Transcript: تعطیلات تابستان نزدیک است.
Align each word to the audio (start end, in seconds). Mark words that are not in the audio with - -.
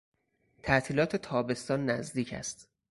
تعطیلات 0.63 1.15
تابستان 1.15 1.85
نزدیک 1.85 2.33
است. 2.33 2.67